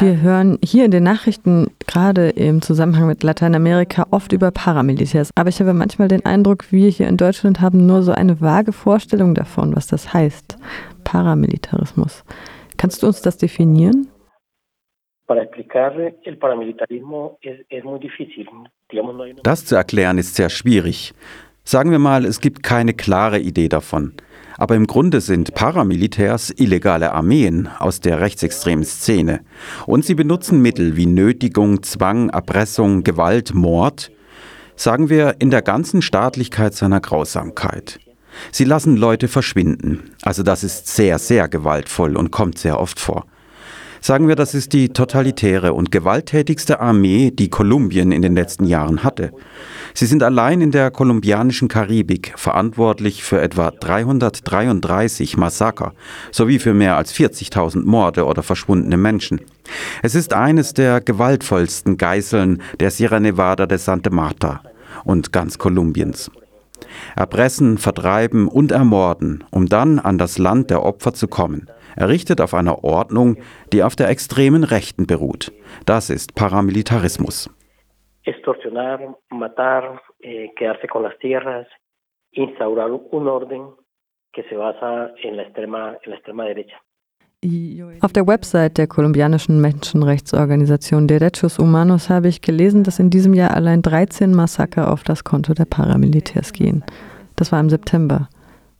[0.00, 5.32] Wir hören hier in den Nachrichten, gerade im Zusammenhang mit Lateinamerika, oft über Paramilitärs.
[5.34, 8.72] Aber ich habe manchmal den Eindruck, wir hier in Deutschland haben nur so eine vage
[8.72, 10.56] Vorstellung davon, was das heißt.
[11.02, 12.24] Paramilitarismus.
[12.76, 14.06] Kannst du uns das definieren?
[19.42, 21.12] Das zu erklären ist sehr schwierig.
[21.64, 24.14] Sagen wir mal, es gibt keine klare Idee davon.
[24.58, 29.40] Aber im Grunde sind Paramilitärs illegale Armeen aus der rechtsextremen Szene.
[29.86, 34.10] Und sie benutzen Mittel wie Nötigung, Zwang, Erpressung, Gewalt, Mord,
[34.74, 38.00] sagen wir in der ganzen Staatlichkeit seiner Grausamkeit.
[38.50, 40.10] Sie lassen Leute verschwinden.
[40.22, 43.26] Also das ist sehr, sehr gewaltvoll und kommt sehr oft vor.
[44.00, 49.02] Sagen wir, das ist die totalitäre und gewalttätigste Armee, die Kolumbien in den letzten Jahren
[49.02, 49.32] hatte.
[49.94, 55.94] Sie sind allein in der kolumbianischen Karibik verantwortlich für etwa 333 Massaker
[56.30, 59.40] sowie für mehr als 40.000 Morde oder verschwundene Menschen.
[60.02, 64.62] Es ist eines der gewaltvollsten Geißeln der Sierra Nevada de Santa Marta
[65.04, 66.30] und ganz Kolumbiens.
[67.16, 72.54] Erpressen, vertreiben und ermorden, um dann an das Land der Opfer zu kommen errichtet auf
[72.54, 73.36] einer Ordnung,
[73.72, 75.52] die auf der extremen Rechten beruht.
[75.86, 77.50] Das ist Paramilitarismus.
[78.24, 81.66] Extorsionar, matar, eh, quedarse con las tierras,
[82.32, 83.68] instaurar un orden
[84.32, 86.76] que se basa en la extrema, en la extrema derecha.
[88.00, 93.54] Auf der Website der kolumbianischen Menschenrechtsorganisation Derechos Humanos habe ich gelesen, dass in diesem Jahr
[93.54, 96.82] allein 13 Massaker auf das Konto der Paramilitärs gehen.
[97.36, 98.28] Das war im September.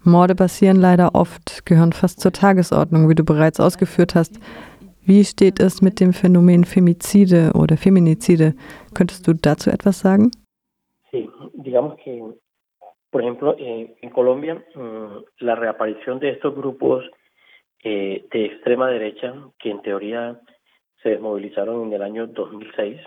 [0.02, 4.40] Morde passieren leider oft, gehören fast zur Tagesordnung, wie du bereits ausgeführt hast.
[5.02, 8.54] Wie steht es mit dem Phänomen Femizide oder Feminizide?
[8.92, 10.32] Könntest du dazu etwas sagen?
[11.12, 12.20] Sí, digamos que,
[13.12, 17.04] por ejemplo, eh, en Colombia, mm, la reaparición de estos grupos
[17.84, 20.40] eh, de extrema derecha, que en teoría
[21.02, 23.00] se desmovilizaron en el año 2006,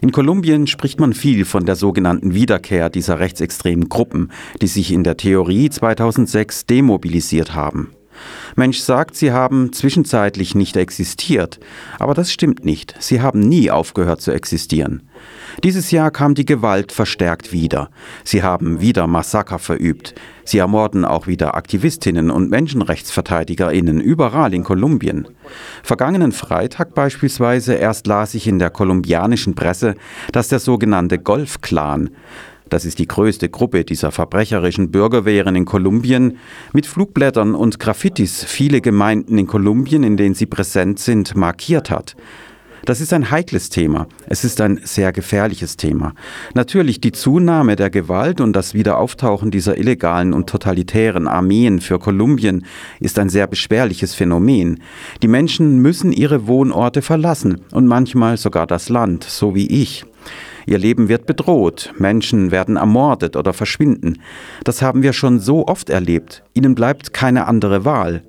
[0.00, 5.04] in Kolumbien spricht man viel von der sogenannten Wiederkehr dieser rechtsextremen Gruppen, die sich in
[5.04, 7.94] der Theorie 2006 demobilisiert haben.
[8.54, 11.60] Mensch sagt, sie haben zwischenzeitlich nicht existiert,
[11.98, 12.94] aber das stimmt nicht.
[12.98, 15.02] Sie haben nie aufgehört zu existieren.
[15.64, 17.90] Dieses Jahr kam die Gewalt verstärkt wieder.
[18.24, 20.14] Sie haben wieder Massaker verübt.
[20.44, 25.26] Sie ermorden auch wieder Aktivistinnen und Menschenrechtsverteidigerinnen überall in Kolumbien.
[25.82, 29.94] Vergangenen Freitag beispielsweise erst las ich in der kolumbianischen Presse,
[30.32, 32.10] dass der sogenannte Golf-Clan,
[32.68, 36.38] das ist die größte Gruppe dieser verbrecherischen Bürgerwehren in Kolumbien,
[36.72, 42.16] mit Flugblättern und Graffitis viele Gemeinden in Kolumbien, in denen sie präsent sind, markiert hat.
[42.86, 44.06] Das ist ein heikles Thema.
[44.28, 46.14] Es ist ein sehr gefährliches Thema.
[46.54, 52.64] Natürlich die Zunahme der Gewalt und das Wiederauftauchen dieser illegalen und totalitären Armeen für Kolumbien
[53.00, 54.80] ist ein sehr beschwerliches Phänomen.
[55.20, 60.04] Die Menschen müssen ihre Wohnorte verlassen und manchmal sogar das Land, so wie ich.
[60.66, 64.20] Ihr Leben wird bedroht, Menschen werden ermordet oder verschwinden.
[64.64, 66.42] Das haben wir schon so oft erlebt.
[66.54, 68.24] Ihnen bleibt keine andere Wahl.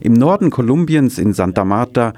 [0.00, 2.14] Im Norden Kolumbiens in Santa Marta,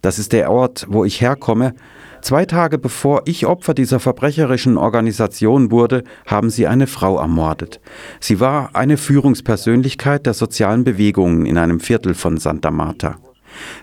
[0.00, 1.74] das ist der Ort, wo ich herkomme,
[2.22, 7.80] zwei Tage bevor ich Opfer dieser verbrecherischen Organisation wurde, haben sie eine Frau ermordet.
[8.20, 13.16] Sie war eine Führungspersönlichkeit der sozialen Bewegungen in einem Viertel von Santa Marta.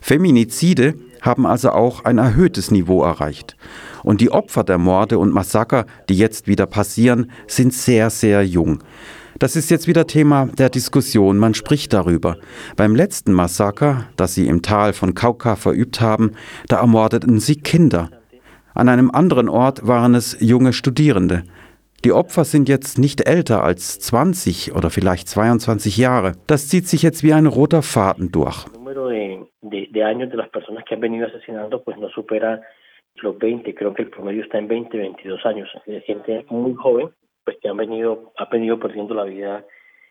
[0.01, 3.55] Feminizide haben also auch ein erhöhtes Niveau erreicht.
[4.03, 8.79] Und die Opfer der Morde und Massaker, die jetzt wieder passieren, sind sehr, sehr jung.
[9.39, 12.37] Das ist jetzt wieder Thema der Diskussion, man spricht darüber.
[12.75, 16.31] Beim letzten Massaker, das sie im Tal von Kauka verübt haben,
[16.67, 18.09] da ermordeten sie Kinder.
[18.73, 21.43] An einem anderen Ort waren es junge Studierende.
[22.03, 26.33] Die Opfer sind jetzt nicht älter als 20 oder vielleicht 22 Jahre.
[26.47, 28.65] Das zieht sich jetzt wie ein roter Faden durch.
[29.05, 29.47] De,
[29.91, 32.61] de años de las personas que han venido asesinando pues no supera
[33.15, 35.69] los 20, creo que el promedio está en 20, 22 años.
[36.05, 37.09] Gente muy joven,
[37.43, 39.65] pues que han venido, ha venido perdiendo la vida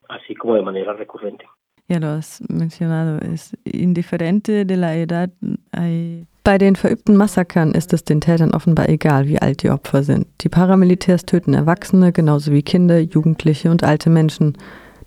[0.09, 1.45] así como de manera recurrente.
[1.89, 5.31] Ja, du hast mencionado, es indiferente de la edad.
[5.71, 10.05] Hay bei den verübten Massakern ist es den Tätern offenbar egal, wie alt die Opfer
[10.05, 10.29] sind.
[10.43, 14.57] Die Paramilitärs töten Erwachsene genauso wie Kinder, Jugendliche und alte Menschen.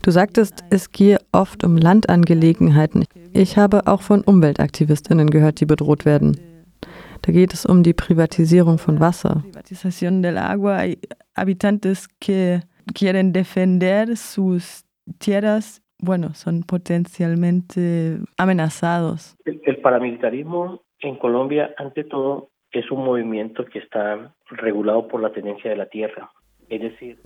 [0.04, 3.06] Du sagtest, es gehe oft um Landangelegenheiten.
[3.34, 6.38] Ich habe auch von Umweltaktivistinnen gehört, die bedroht werden.
[7.22, 9.44] Da geht es um die Privatisierung von Wasser.
[9.44, 10.78] Privatisation del agua.
[10.78, 10.98] Hay
[11.36, 12.62] habitantes que
[12.94, 14.86] quieren defender sus
[15.20, 19.36] tierras, bueno, son potencialmente amenazados.
[19.46, 25.32] El, el paramilitarismo en Colombia, ante todo, es un movimiento que está regulado por la
[25.32, 26.32] tenencia de la tierra.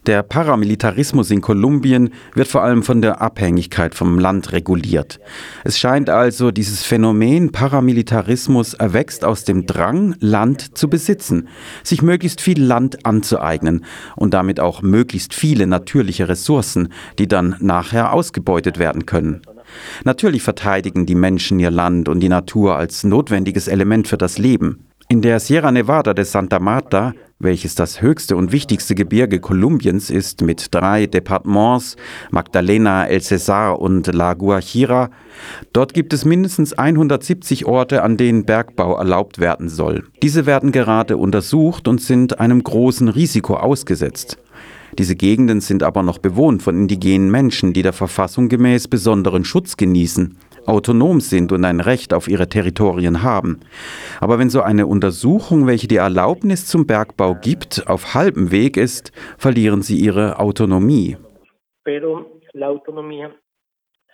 [0.06, 5.19] Der Paramilitarismus in Kolumbien wird vor allem von der Abhängigkeit vom Land reguliert.
[5.63, 11.48] Es scheint also, dieses Phänomen Paramilitarismus erwächst aus dem Drang, Land zu besitzen,
[11.84, 13.86] sich möglichst viel Land anzueignen
[14.16, 16.89] und damit auch möglichst viele natürliche Ressourcen,
[17.19, 19.42] die dann nachher ausgebeutet werden können.
[20.04, 24.86] Natürlich verteidigen die Menschen ihr Land und die Natur als notwendiges Element für das Leben.
[25.10, 27.13] In der Sierra Nevada de Santa Marta,
[27.44, 31.95] welches das höchste und wichtigste Gebirge Kolumbiens ist, mit drei Departements,
[32.31, 35.10] Magdalena, El Cesar und La Guajira,
[35.74, 40.06] dort gibt es mindestens 170 Orte, an denen Bergbau erlaubt werden soll.
[40.22, 44.38] Diese werden gerade untersucht und sind einem großen Risiko ausgesetzt.
[44.98, 49.75] Diese Gegenden sind aber noch bewohnt von indigenen Menschen, die der Verfassung gemäß besonderen Schutz
[49.75, 53.60] genießen autonom sind und ein Recht auf ihre Territorien haben.
[54.19, 59.12] Aber wenn so eine Untersuchung, welche die Erlaubnis zum Bergbau gibt, auf halbem Weg ist,
[59.38, 61.18] verlieren sie ihre Autonomie.
[61.83, 63.36] Pero la autonomía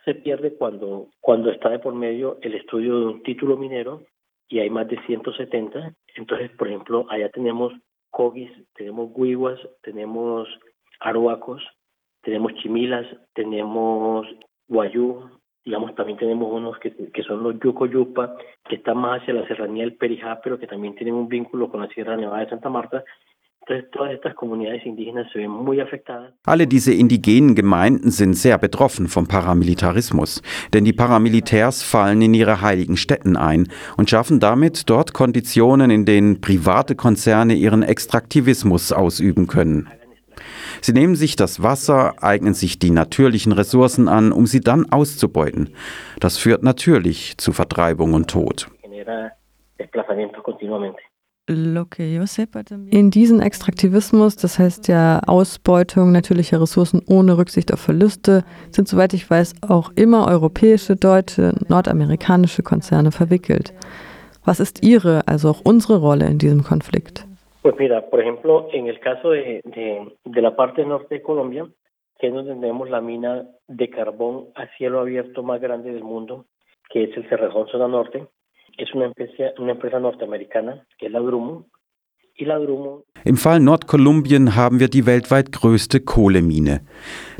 [0.05, 4.03] se pierde cuando, cuando está de por medio el estudio de un título minero
[4.47, 5.93] y hay más de 170.
[6.15, 7.73] Entonces, por ejemplo, allá tenemos
[8.09, 10.47] cogis, tenemos guiguas, tenemos
[10.99, 11.61] aruacos,
[12.21, 14.27] tenemos chimilas, tenemos
[14.67, 15.29] guayú,
[15.65, 18.35] digamos, también tenemos unos que, que son los Yucoyupa,
[18.67, 21.81] que están más hacia la serranía del Perijá, pero que también tienen un vínculo con
[21.81, 23.03] la Sierra Nevada de Santa Marta.
[26.43, 30.41] Alle diese indigenen Gemeinden sind sehr betroffen vom Paramilitarismus,
[30.73, 33.67] denn die Paramilitärs fallen in ihre heiligen Städten ein
[33.97, 39.87] und schaffen damit dort Konditionen, in denen private Konzerne ihren Extraktivismus ausüben können.
[40.81, 45.69] Sie nehmen sich das Wasser, eignen sich die natürlichen Ressourcen an, um sie dann auszubeuten.
[46.19, 48.69] Das führt natürlich zu Vertreibung und Tod.
[52.91, 59.15] In diesen Extraktivismus, das heißt ja Ausbeutung natürlicher Ressourcen ohne Rücksicht auf Verluste, sind soweit
[59.15, 63.73] ich weiß auch immer europäische, deutsche, nordamerikanische Konzerne verwickelt.
[64.45, 67.25] Was ist Ihre, also auch unsere Rolle in diesem Konflikt?
[67.61, 71.67] Pues mira, por ejemplo, en el caso de, de, de la parte norte de Colombia,
[72.19, 76.45] que es donde tenemos la mina de carbón a cielo abierto más grande del mundo,
[76.89, 78.27] que es el Cerrejón Zona Norte,
[78.77, 81.65] es una empresa, una empresa norteamericana, que es la Drummond.
[83.25, 86.79] Im Fall Nordkolumbien haben wir die weltweit größte Kohlemine.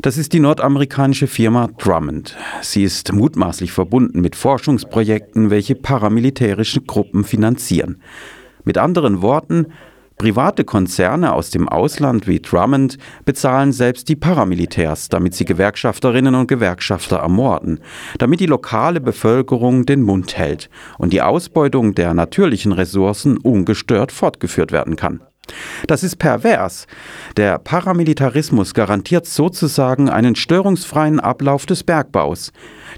[0.02, 2.36] Das ist die nordamerikanische Firma Drummond.
[2.60, 8.02] Sie ist mutmaßlich verbunden mit Forschungsprojekten, welche paramilitärische Gruppen finanzieren.
[8.64, 9.72] Mit anderen Worten,
[10.20, 16.46] Private Konzerne aus dem Ausland wie Drummond bezahlen selbst die Paramilitärs, damit sie Gewerkschafterinnen und
[16.46, 17.80] Gewerkschafter ermorden,
[18.18, 20.68] damit die lokale Bevölkerung den Mund hält
[20.98, 25.22] und die Ausbeutung der natürlichen Ressourcen ungestört fortgeführt werden kann.
[25.86, 26.86] Das ist pervers.
[27.36, 32.52] Der Paramilitarismus garantiert sozusagen einen störungsfreien Ablauf des Bergbaus.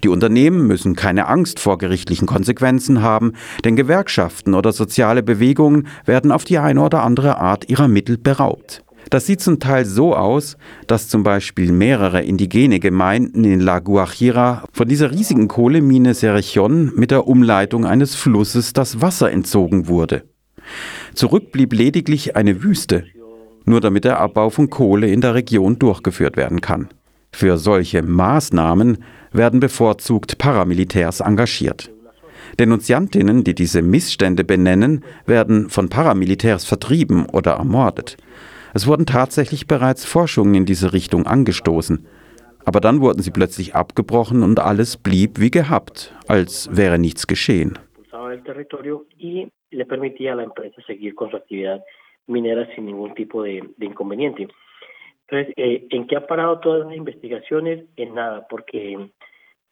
[0.04, 3.32] Die Unternehmen müssen keine Angst vor gerichtlichen Konsequenzen haben,
[3.64, 8.82] denn Gewerkschaften oder soziale Bewegungen werden auf die eine oder andere Art ihrer Mittel beraubt.
[9.10, 10.56] Das sieht zum Teil so aus,
[10.87, 17.10] dass zum Beispiel mehrere indigene Gemeinden in La Guajira von dieser riesigen Kohlemine Cerrejón mit
[17.10, 20.22] der Umleitung eines Flusses das Wasser entzogen wurde.
[21.15, 23.05] Zurück blieb lediglich eine Wüste,
[23.65, 26.89] nur damit der Abbau von Kohle in der Region durchgeführt werden kann.
[27.33, 28.99] Für solche Maßnahmen
[29.33, 31.91] werden bevorzugt Paramilitärs engagiert.
[32.59, 38.17] Denunziantinnen, die diese Missstände benennen, werden von Paramilitärs vertrieben oder ermordet.
[38.75, 42.07] Es wurden tatsächlich bereits Forschungen in diese Richtung angestoßen.
[42.64, 47.79] Aber dann wurden sie plötzlich abgebrochen und alles blieb wie gehabt, als wäre nichts geschehen.
[49.73, 51.83] Le permitía a la empresa seguir con su actividad
[52.26, 54.49] minera sin ningún tipo de, de inconveniente.
[55.26, 57.87] Entonces, eh, ¿en qué ha parado todas las investigaciones?
[57.97, 59.11] En nada, porque,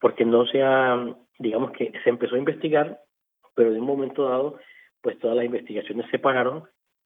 [0.01, 3.01] porque no se ha, digamos que se empezó a investigar,
[3.55, 4.59] pero de un momento dado,
[5.03, 6.65] pues todas las investigaciones se pararon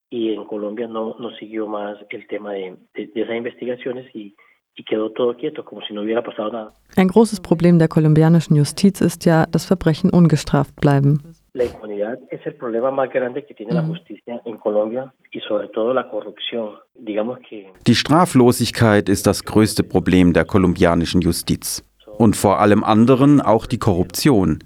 [0.08, 4.34] y en Colombia no, no siguió más el tema de, de, de esas investigaciones y,
[4.76, 6.72] y quedó todo quieto, como si no hubiera pasado nada.
[6.96, 11.20] Ein großes Problem der kolumbianischen Justiz ist ja, dass Verbrechen ungestraft bleiben.
[11.56, 15.68] La impunidad es el problema más grande que tiene la justicia en Colombia y sobre
[15.68, 16.70] todo la corrupción.
[16.96, 21.84] Digamos que Die Straflosigkeit ist das größte Problem der kolumbianischen Justiz.
[22.18, 24.64] Und vor allem anderen auch die Korruption.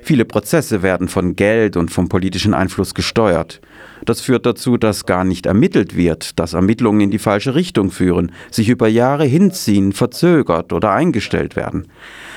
[0.00, 3.60] Viele Prozesse werden von Geld und vom politischen Einfluss gesteuert.
[4.06, 8.32] Das führt dazu, dass gar nicht ermittelt wird, dass Ermittlungen in die falsche Richtung führen,
[8.50, 11.88] sich über Jahre hinziehen, verzögert oder eingestellt werden.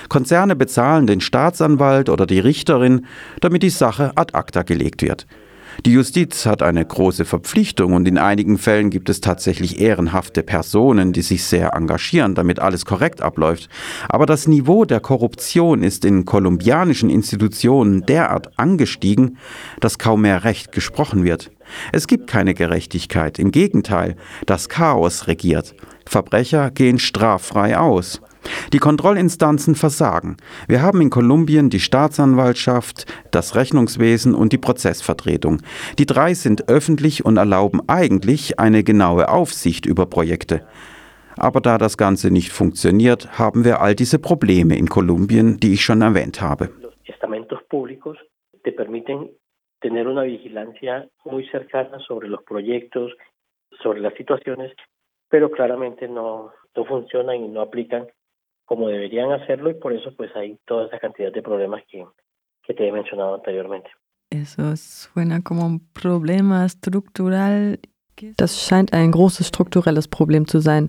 [0.10, 3.06] Konzerne bezahlen den Staatsanwalt oder die Richterin,
[3.42, 5.28] damit die Sache ad acta gelegt wird.
[5.86, 11.14] Die Justiz hat eine große Verpflichtung und in einigen Fällen gibt es tatsächlich ehrenhafte Personen,
[11.14, 13.70] die sich sehr engagieren, damit alles korrekt abläuft.
[14.08, 19.38] Aber das Niveau der Korruption ist in kolumbianischen Institutionen derart angestiegen,
[19.80, 21.52] dass kaum mehr Recht gesprochen wird.
[21.92, 25.76] Es gibt keine Gerechtigkeit, im Gegenteil, das Chaos regiert.
[26.06, 28.22] Verbrecher gehen straffrei aus.
[28.74, 30.38] Die Kontrollinstanzen versagen.
[30.68, 35.62] Wir haben in Kolumbien die Staatsanwaltschaft, das Rechnungswesen und die Prozessvertretung.
[36.00, 40.66] Die drei sind öffentlich und erlauben eigentlich eine genaue Aufsicht über Projekte.
[41.38, 45.84] Aber da das Ganze nicht funktioniert, haben wir all diese Probleme in Kolumbien, die ich
[45.84, 46.70] schon erwähnt habe.
[49.84, 53.12] Tener una vigilancia muy cercana sobre los proyectos,
[53.82, 54.72] sobre las situaciones,
[55.28, 58.08] pero claramente no, no funcionan y no aplican
[58.74, 62.04] como deberían hacerlo y por eso pues hay toda esa cantidad de problemas que,
[62.64, 63.88] que te he mencionado anteriormente.
[64.32, 67.80] Eso suena como un problema estructural.
[68.38, 70.88] Das scheint ein großes strukturelles Problem zu sein.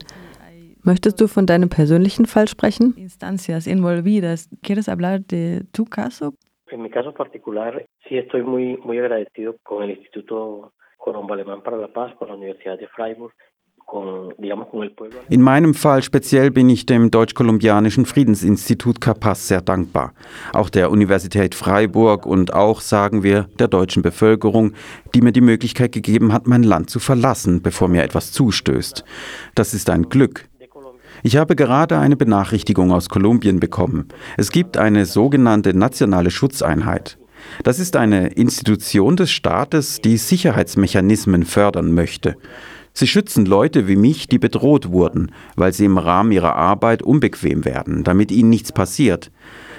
[0.82, 2.94] Möchtest du von deinem persönlichen Fall sprechen?
[2.96, 4.48] Instancias involuidas.
[4.62, 6.32] ¿Quieres hablar de tu caso?
[6.70, 11.76] En mi caso particular, sí estoy muy, muy agradecido con el Instituto Colombo Alemán para
[11.76, 13.34] la Paz, con la Universidad de Freiburg
[15.28, 20.12] in meinem Fall speziell bin ich dem Deutsch-Kolumbianischen Friedensinstitut Capaz sehr dankbar.
[20.52, 24.72] Auch der Universität Freiburg und auch, sagen wir, der deutschen Bevölkerung,
[25.14, 29.04] die mir die Möglichkeit gegeben hat, mein Land zu verlassen, bevor mir etwas zustößt.
[29.54, 30.48] Das ist ein Glück.
[31.22, 34.08] Ich habe gerade eine Benachrichtigung aus Kolumbien bekommen.
[34.36, 37.18] Es gibt eine sogenannte nationale Schutzeinheit.
[37.62, 42.36] Das ist eine Institution des Staates, die Sicherheitsmechanismen fördern möchte.
[42.96, 47.64] Sie schützen Leute wie mich, die bedroht wurden, weil sie im Rahmen ihrer Arbeit unbequem
[47.64, 49.32] werden, damit ihnen nichts passiert.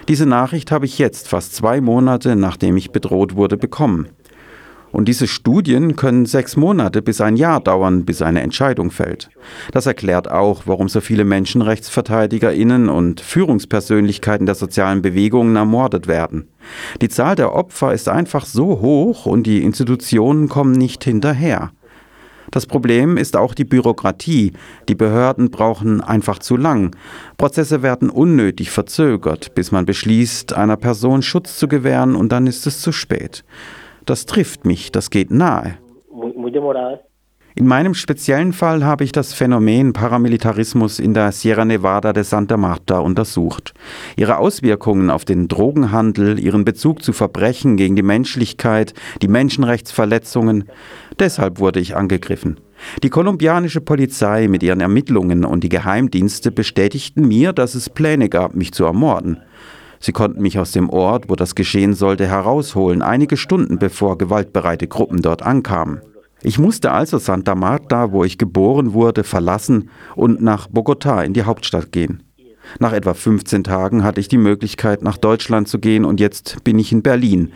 [0.10, 4.10] Diese Nachricht habe ich jetzt, fast zwei Monate nachdem ich bedroht wurde, bekommen.
[4.92, 9.30] Und diese Studien können sechs Monate bis ein Jahr dauern, bis eine Entscheidung fällt.
[9.72, 16.50] Das erklärt auch, warum so viele Menschenrechtsverteidigerinnen und Führungspersönlichkeiten der sozialen Bewegungen ermordet werden.
[17.02, 21.72] Die Zahl der Opfer ist einfach so hoch und die Institutionen kommen nicht hinterher.
[22.52, 24.54] Das Problem ist auch die Bürokratie.
[24.88, 26.96] Die Behörden brauchen einfach zu lang.
[27.38, 32.68] Prozesse werden unnötig verzögert, bis man beschließt, einer Person Schutz zu gewähren und dann ist
[32.68, 33.44] es zu spät.
[34.06, 35.78] Das trifft mich, das geht nahe.
[37.58, 42.58] In meinem speziellen Fall habe ich das Phänomen Paramilitarismus in der Sierra Nevada de Santa
[42.58, 43.74] Marta untersucht.
[44.18, 50.66] Ihre Auswirkungen auf den Drogenhandel, ihren Bezug zu Verbrechen gegen die Menschlichkeit, die Menschenrechtsverletzungen.
[51.18, 52.60] Deshalb wurde ich angegriffen.
[53.04, 58.54] Die kolumbianische Polizei mit ihren Ermittlungen und die Geheimdienste bestätigten mir, dass es Pläne gab,
[58.54, 59.40] mich zu ermorden.
[60.02, 64.90] Sie konnten mich aus dem Ort, wo das geschehen sollte, herausholen, einige Stunden bevor gewaltbereite
[64.90, 66.02] Gruppen dort ankamen.
[66.46, 71.42] Ich musste also Santa Marta, wo ich geboren wurde, verlassen und nach Bogotá in die
[71.42, 72.22] Hauptstadt gehen.
[72.78, 76.78] Nach etwa 15 Tagen hatte ich die Möglichkeit, nach Deutschland zu gehen und jetzt bin
[76.78, 77.52] ich in Berlin.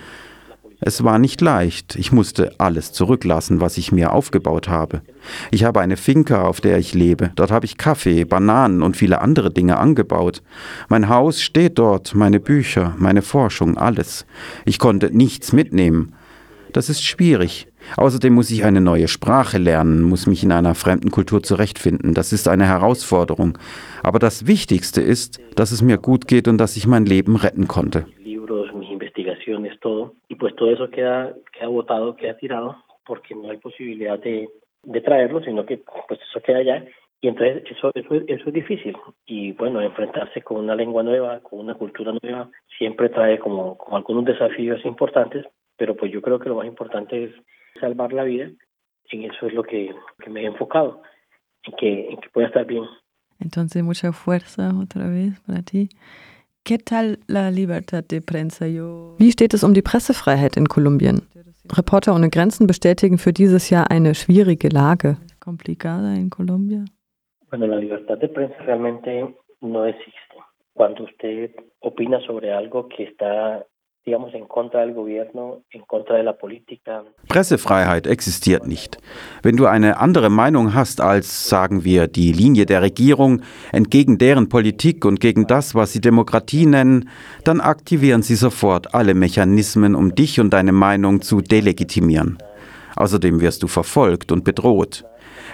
[0.79, 1.97] Es war nicht leicht.
[1.97, 5.03] Ich musste alles zurücklassen, was ich mir aufgebaut habe.
[5.51, 7.29] Ich habe eine Finca, auf der ich lebe.
[7.35, 10.41] Dort habe ich Kaffee, Bananen und viele andere Dinge angebaut.
[10.87, 14.25] Mein Haus steht dort, meine Bücher, meine Forschung, alles.
[14.65, 16.13] Ich konnte nichts mitnehmen.
[16.73, 17.67] Das ist schwierig.
[17.97, 22.13] Außerdem muss ich eine neue Sprache lernen, muss mich in einer fremden Kultur zurechtfinden.
[22.13, 23.57] Das ist eine Herausforderung.
[24.03, 27.67] Aber das Wichtigste ist, dass es mir gut geht und dass ich mein Leben retten
[27.67, 28.05] konnte.
[37.21, 38.95] y entonces eso, eso, eso es difícil
[39.25, 43.97] y bueno, enfrentarse con una lengua nueva, con una cultura nueva, siempre trae como, como
[43.97, 45.45] algunos desafíos importantes,
[45.79, 47.31] pero pues yo creo que lo más importante es
[47.79, 48.51] salvar la vida.
[49.11, 51.01] En eso es lo que, que me he enfocado,
[51.63, 52.83] en que, en que pueda estar bien.
[53.39, 55.89] Entonces, mucha fuerza otra vez para ti.
[56.63, 58.67] ¿Qué tal la libertad de prensa?
[58.67, 59.15] Yo...
[59.17, 61.21] Wie steht es um die Pressefreiheit in Kolumbien?
[61.75, 65.17] Reporter ohne Grenzen bestätigen für dieses Jahr eine schwierige Lage.
[65.39, 66.83] Complicada en Colombia.
[67.49, 70.13] Bueno, la libertad de prensa realmente no existe.
[70.73, 73.65] Cuando usted opina sobre algo que está
[74.09, 77.03] digamos, en contra del gobierno, en contra de la política.
[77.27, 78.97] Pressefreiheit existiert nicht.
[79.43, 84.49] Wenn du eine andere Meinung hast als, sagen wir, die Linie der Regierung, entgegen deren
[84.49, 87.09] Politik und gegen das, was sie Demokratie nennen,
[87.43, 92.39] dann aktivieren sie sofort alle Mechanismen, um dich und deine Meinung zu delegitimieren.
[92.95, 95.05] Außerdem wirst du verfolgt und bedroht.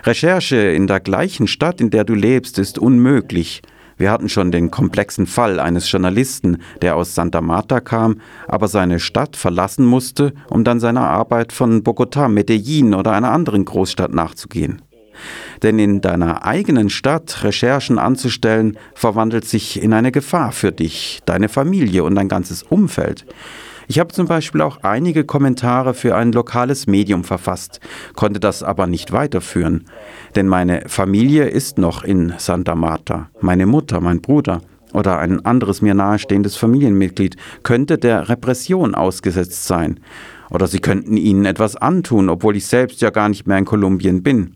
[0.04, 3.62] Recherche in der gleichen Stadt, in der du lebst, ist unmöglich.
[3.98, 9.00] Wir hatten schon den komplexen Fall eines Journalisten, der aus Santa Marta kam, aber seine
[9.00, 14.82] Stadt verlassen musste, um dann seiner Arbeit von Bogotá, Medellin oder einer anderen Großstadt nachzugehen.
[15.64, 21.48] Denn in deiner eigenen Stadt Recherchen anzustellen, verwandelt sich in eine Gefahr für dich, deine
[21.48, 23.26] Familie und dein ganzes Umfeld.
[23.88, 27.80] Ich habe zum Beispiel auch einige Kommentare für ein lokales Medium verfasst,
[28.16, 29.86] konnte das aber nicht weiterführen.
[30.36, 33.30] Denn meine Familie ist noch in Santa Marta.
[33.42, 34.62] Meine Mutter, mein Bruder
[34.94, 40.00] oder ein anderes mir nahestehendes Familienmitglied könnte der Repression ausgesetzt sein.
[40.50, 44.24] Oder sie könnten ihnen etwas antun, obwohl ich selbst ja gar nicht mehr in Kolumbien
[44.24, 44.56] bin.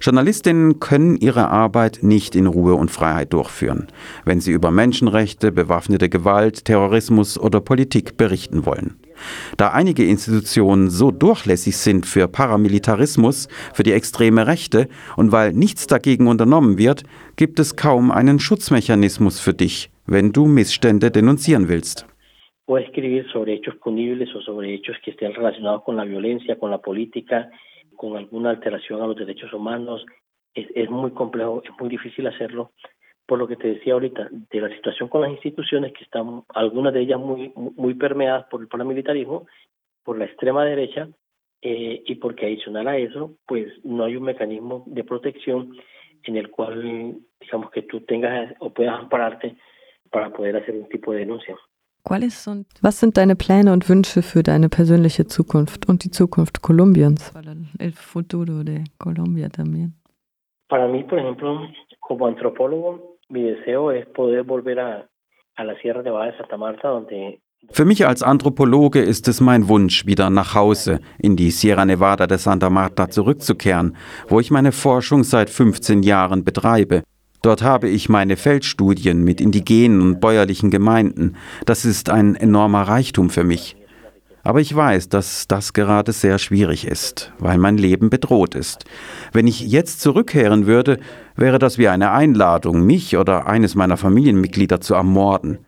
[0.00, 3.88] Journalistinnen können ihre Arbeit nicht in Ruhe und Freiheit durchführen,
[4.24, 8.96] wenn sie über Menschenrechte, bewaffnete Gewalt, Terrorismus oder Politik berichten wollen.
[9.56, 15.86] Da einige Institutionen so durchlässig sind für Paramilitarismus, für die extreme Rechte und weil nichts
[15.86, 17.04] dagegen unternommen wird,
[17.36, 22.06] gibt es kaum einen Schutzmechanismus für dich, wenn du Missstände denunzieren willst.
[22.66, 26.70] O escribir sobre hechos punibles o sobre hechos que estén relacionados con la violencia, con
[26.70, 27.50] la política,
[27.96, 30.04] con alguna alteración a los derechos humanos.
[30.54, 32.72] Es, es muy complejo, es muy difícil hacerlo.
[33.26, 36.92] Por lo que te decía ahorita, de la situación con las instituciones, que están algunas
[36.92, 39.46] de ellas muy, muy permeadas por el paramilitarismo,
[40.02, 41.08] por la extrema derecha,
[41.66, 45.74] eh, y porque adicional a eso, pues no hay un mecanismo de protección
[46.24, 49.56] en el cual, digamos, que tú tengas o puedas ampararte
[50.10, 51.56] para poder hacer un tipo de denuncia.
[52.04, 56.60] ¿Cuáles son, was sind deine Pläne und Wünsche für deine persönliche Zukunft und die Zukunft
[56.60, 57.32] Kolumbiens?
[57.78, 59.94] El futuro de Colombia también.
[60.68, 61.60] Para mí, por ejemplo,
[62.00, 65.08] como antropólogo, mi deseo es poder volver a,
[65.56, 69.68] a la Sierra Nevada de Santa Marta, donde Für mich als Anthropologe ist es mein
[69.68, 73.96] Wunsch, wieder nach Hause in die Sierra Nevada de Santa Marta zurückzukehren,
[74.28, 77.02] wo ich meine Forschung seit 15 Jahren betreibe.
[77.44, 81.36] Dort habe ich meine Feldstudien mit indigenen und bäuerlichen Gemeinden.
[81.66, 83.76] Das ist ein enormer Reichtum für mich.
[84.42, 88.86] Aber ich weiß, dass das gerade sehr schwierig ist, weil mein Leben bedroht ist.
[89.34, 90.98] Wenn ich jetzt zurückkehren würde,
[91.36, 95.58] wäre das wie eine Einladung, mich oder eines meiner Familienmitglieder zu ermorden.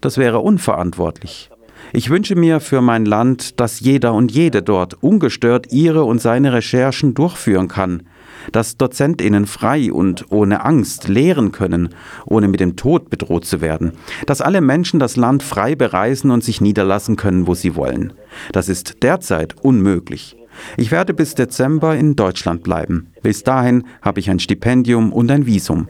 [0.00, 1.50] Das wäre unverantwortlich.
[1.92, 6.54] Ich wünsche mir für mein Land, dass jeder und jede dort ungestört ihre und seine
[6.54, 8.04] Recherchen durchführen kann
[8.52, 11.90] dass Dozentinnen frei und ohne Angst lehren können,
[12.26, 13.92] ohne mit dem Tod bedroht zu werden,
[14.26, 18.12] dass alle Menschen das Land frei bereisen und sich niederlassen können, wo sie wollen.
[18.52, 20.36] Das ist derzeit unmöglich.
[20.76, 23.12] Ich werde bis Dezember in Deutschland bleiben.
[23.22, 25.88] Bis dahin habe ich ein Stipendium und ein Visum.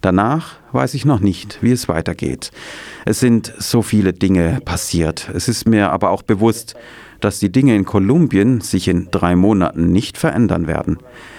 [0.00, 2.50] Danach weiß ich noch nicht, wie es weitergeht.
[3.04, 5.30] Es sind so viele Dinge passiert.
[5.32, 6.74] Es ist mir aber auch bewusst,
[7.24, 10.98] dass die Dinge in Kolumbien sich in drei Monaten nicht verändern werden.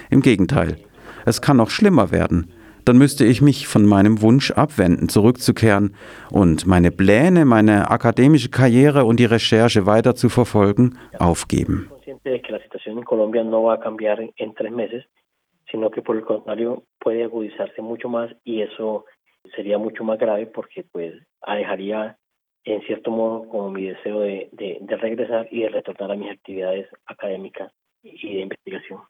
[0.10, 0.78] Im Gegenteil,
[1.26, 2.52] es kann noch schlimmer werden.
[2.86, 5.96] Dann müsste ich mich von meinem Wunsch abwenden, zurückzukehren
[6.32, 11.90] und meine Pläne, meine akademische Karriere und die Recherche weiter zu verfolgen, aufgeben.
[15.74, 19.06] sino que por el contrario puede agudizarse mucho más y eso
[19.56, 22.16] sería mucho más grave porque pues alejaría
[22.66, 26.32] en cierto modo como mi deseo de, de, de regresar y de retornar a mis
[26.32, 27.72] actividades académicas
[28.02, 29.02] y de investigación.